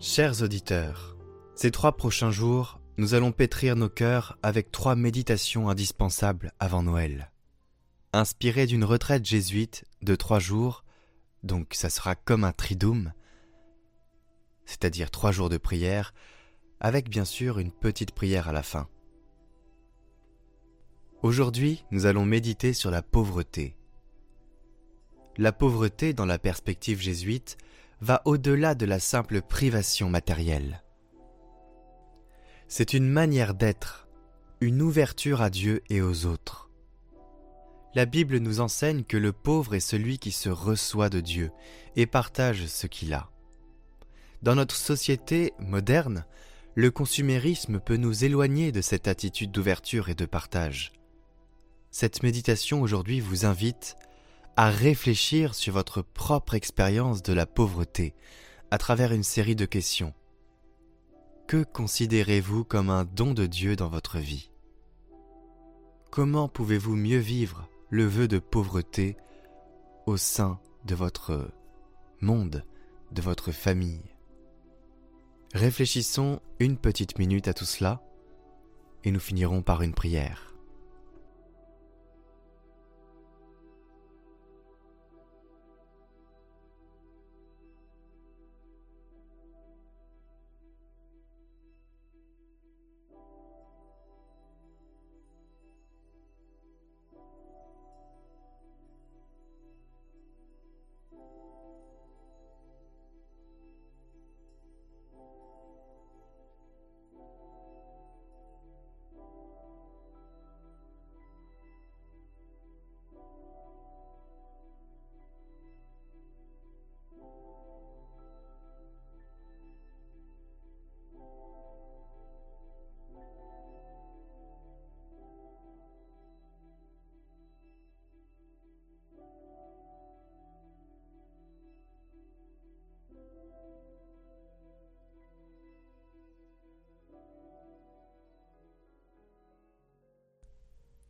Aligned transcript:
Chers 0.00 0.42
auditeurs, 0.42 1.16
ces 1.56 1.72
trois 1.72 1.96
prochains 1.96 2.30
jours, 2.30 2.80
nous 2.98 3.14
allons 3.14 3.32
pétrir 3.32 3.74
nos 3.74 3.88
cœurs 3.88 4.38
avec 4.44 4.70
trois 4.70 4.94
méditations 4.94 5.68
indispensables 5.68 6.52
avant 6.60 6.84
Noël. 6.84 7.32
Inspirées 8.12 8.66
d'une 8.66 8.84
retraite 8.84 9.26
jésuite 9.26 9.84
de 10.02 10.14
trois 10.14 10.38
jours, 10.38 10.84
donc 11.42 11.74
ça 11.74 11.90
sera 11.90 12.14
comme 12.14 12.44
un 12.44 12.52
triduum, 12.52 13.12
c'est-à-dire 14.66 15.10
trois 15.10 15.32
jours 15.32 15.48
de 15.48 15.58
prière, 15.58 16.14
avec 16.78 17.10
bien 17.10 17.24
sûr 17.24 17.58
une 17.58 17.72
petite 17.72 18.12
prière 18.12 18.48
à 18.48 18.52
la 18.52 18.62
fin. 18.62 18.86
Aujourd'hui, 21.22 21.84
nous 21.90 22.06
allons 22.06 22.24
méditer 22.24 22.72
sur 22.72 22.92
la 22.92 23.02
pauvreté. 23.02 23.76
La 25.38 25.50
pauvreté, 25.50 26.12
dans 26.12 26.26
la 26.26 26.38
perspective 26.38 27.00
jésuite, 27.00 27.56
va 28.00 28.22
au-delà 28.24 28.74
de 28.74 28.86
la 28.86 29.00
simple 29.00 29.42
privation 29.42 30.08
matérielle. 30.08 30.82
C'est 32.68 32.92
une 32.94 33.08
manière 33.08 33.54
d'être, 33.54 34.08
une 34.60 34.82
ouverture 34.82 35.42
à 35.42 35.50
Dieu 35.50 35.82
et 35.88 36.02
aux 36.02 36.26
autres. 36.26 36.70
La 37.94 38.04
Bible 38.04 38.38
nous 38.38 38.60
enseigne 38.60 39.02
que 39.02 39.16
le 39.16 39.32
pauvre 39.32 39.74
est 39.74 39.80
celui 39.80 40.18
qui 40.18 40.30
se 40.30 40.50
reçoit 40.50 41.08
de 41.08 41.20
Dieu 41.20 41.50
et 41.96 42.06
partage 42.06 42.66
ce 42.66 42.86
qu'il 42.86 43.14
a. 43.14 43.30
Dans 44.42 44.54
notre 44.54 44.76
société 44.76 45.52
moderne, 45.58 46.24
le 46.74 46.90
consumérisme 46.90 47.80
peut 47.80 47.96
nous 47.96 48.24
éloigner 48.24 48.70
de 48.70 48.82
cette 48.82 49.08
attitude 49.08 49.50
d'ouverture 49.50 50.10
et 50.10 50.14
de 50.14 50.26
partage. 50.26 50.92
Cette 51.90 52.22
méditation 52.22 52.82
aujourd'hui 52.82 53.18
vous 53.18 53.46
invite 53.46 53.96
à 54.58 54.70
réfléchir 54.70 55.54
sur 55.54 55.72
votre 55.72 56.02
propre 56.02 56.54
expérience 56.54 57.22
de 57.22 57.32
la 57.32 57.46
pauvreté 57.46 58.12
à 58.72 58.78
travers 58.78 59.12
une 59.12 59.22
série 59.22 59.54
de 59.54 59.66
questions. 59.66 60.12
Que 61.46 61.62
considérez-vous 61.62 62.64
comme 62.64 62.90
un 62.90 63.04
don 63.04 63.34
de 63.34 63.46
Dieu 63.46 63.76
dans 63.76 63.88
votre 63.88 64.18
vie? 64.18 64.50
Comment 66.10 66.48
pouvez-vous 66.48 66.96
mieux 66.96 67.20
vivre 67.20 67.68
le 67.90 68.04
vœu 68.04 68.26
de 68.26 68.40
pauvreté 68.40 69.16
au 70.06 70.16
sein 70.16 70.58
de 70.86 70.96
votre 70.96 71.52
monde, 72.20 72.64
de 73.12 73.22
votre 73.22 73.52
famille? 73.52 74.10
Réfléchissons 75.54 76.40
une 76.58 76.78
petite 76.78 77.16
minute 77.16 77.46
à 77.46 77.54
tout 77.54 77.64
cela 77.64 78.02
et 79.04 79.12
nous 79.12 79.20
finirons 79.20 79.62
par 79.62 79.82
une 79.82 79.94
prière. 79.94 80.57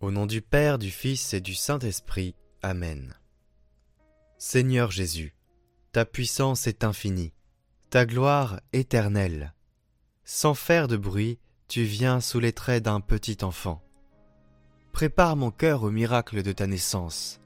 Au 0.00 0.10
nom 0.10 0.24
du 0.24 0.40
Père, 0.40 0.78
du 0.78 0.90
Fils 0.90 1.34
et 1.34 1.42
du 1.42 1.54
Saint-Esprit. 1.54 2.34
Amen. 2.62 3.14
Seigneur 4.38 4.90
Jésus, 4.90 5.34
ta 5.92 6.06
puissance 6.06 6.66
est 6.66 6.84
infinie, 6.84 7.34
ta 7.90 8.06
gloire 8.06 8.60
éternelle. 8.72 9.52
Sans 10.24 10.54
faire 10.54 10.88
de 10.88 10.96
bruit, 10.96 11.38
tu 11.68 11.82
viens 11.82 12.22
sous 12.22 12.40
les 12.40 12.54
traits 12.54 12.82
d'un 12.82 13.02
petit 13.02 13.44
enfant. 13.44 13.82
Prépare 14.92 15.36
mon 15.36 15.50
cœur 15.50 15.82
au 15.82 15.90
miracle 15.90 16.42
de 16.42 16.52
ta 16.52 16.66
naissance. 16.66 17.38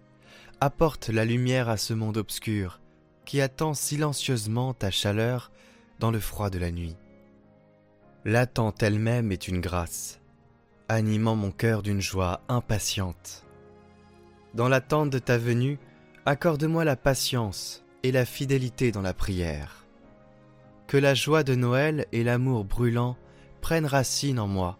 Apporte 0.60 1.08
la 1.08 1.24
lumière 1.24 1.68
à 1.68 1.76
ce 1.76 1.92
monde 1.92 2.18
obscur 2.18 2.80
qui 3.24 3.40
attend 3.40 3.74
silencieusement 3.74 4.74
ta 4.74 4.92
chaleur 4.92 5.50
dans 5.98 6.12
le 6.12 6.20
froid 6.20 6.50
de 6.50 6.60
la 6.60 6.70
nuit. 6.70 6.94
L'attente 8.24 8.80
elle-même 8.80 9.32
est 9.32 9.48
une 9.48 9.60
grâce 9.60 10.20
animant 10.88 11.36
mon 11.36 11.50
cœur 11.50 11.82
d'une 11.82 12.00
joie 12.00 12.40
impatiente. 12.48 13.44
Dans 14.54 14.68
l'attente 14.68 15.10
de 15.10 15.18
ta 15.18 15.38
venue, 15.38 15.78
accorde-moi 16.26 16.84
la 16.84 16.96
patience 16.96 17.84
et 18.02 18.12
la 18.12 18.24
fidélité 18.24 18.92
dans 18.92 19.02
la 19.02 19.14
prière. 19.14 19.86
Que 20.86 20.96
la 20.96 21.14
joie 21.14 21.42
de 21.42 21.54
Noël 21.54 22.06
et 22.12 22.22
l'amour 22.22 22.64
brûlant 22.64 23.16
prennent 23.60 23.86
racine 23.86 24.38
en 24.38 24.46
moi 24.46 24.78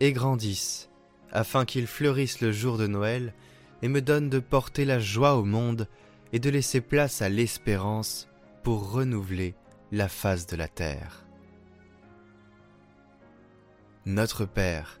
et 0.00 0.12
grandissent, 0.12 0.88
afin 1.30 1.64
qu'ils 1.64 1.86
fleurissent 1.86 2.40
le 2.40 2.52
jour 2.52 2.78
de 2.78 2.86
Noël 2.86 3.34
et 3.82 3.88
me 3.88 4.00
donnent 4.00 4.30
de 4.30 4.38
porter 4.38 4.84
la 4.84 4.98
joie 4.98 5.34
au 5.34 5.44
monde 5.44 5.86
et 6.32 6.38
de 6.38 6.50
laisser 6.50 6.80
place 6.80 7.22
à 7.22 7.28
l'espérance 7.28 8.28
pour 8.62 8.90
renouveler 8.90 9.54
la 9.92 10.08
face 10.08 10.46
de 10.46 10.56
la 10.56 10.68
terre. 10.68 11.26
Notre 14.06 14.44
Père, 14.44 15.00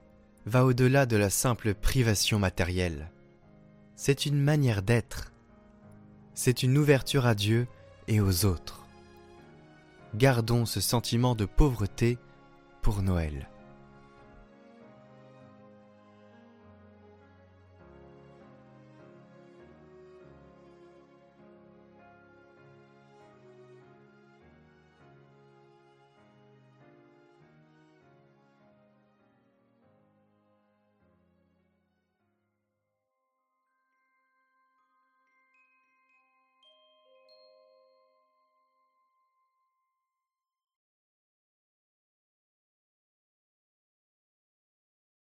va 0.45 0.65
au-delà 0.65 1.05
de 1.05 1.17
la 1.17 1.29
simple 1.29 1.73
privation 1.73 2.39
matérielle. 2.39 3.11
C'est 3.95 4.25
une 4.25 4.41
manière 4.41 4.81
d'être. 4.81 5.31
C'est 6.33 6.63
une 6.63 6.77
ouverture 6.77 7.25
à 7.25 7.35
Dieu 7.35 7.67
et 8.07 8.19
aux 8.19 8.45
autres. 8.45 8.87
Gardons 10.15 10.65
ce 10.65 10.81
sentiment 10.81 11.35
de 11.35 11.45
pauvreté 11.45 12.17
pour 12.81 13.01
Noël. 13.01 13.49